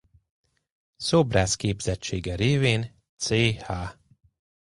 Szobrász 0.95 1.55
képzettsége 1.55 2.35
révén 2.35 2.91
Ch. 3.17 3.71